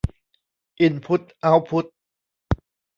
[0.79, 1.85] อินพุตเอาต์พุต